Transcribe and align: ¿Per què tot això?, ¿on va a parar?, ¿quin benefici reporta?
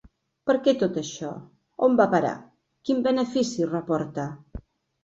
¿Per 0.49 0.53
què 0.67 0.71
tot 0.83 0.95
això?, 1.01 1.29
¿on 1.89 1.99
va 2.01 2.09
a 2.09 2.11
parar?, 2.15 2.35
¿quin 2.89 3.05
benefici 3.11 3.71
reporta? 3.79 4.29